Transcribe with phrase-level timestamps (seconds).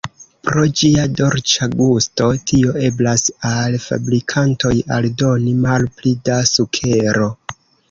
[0.45, 7.33] Pro ĝia dolĉa gusto, tio eblas al fabrikantoj aldoni malpli da sukero.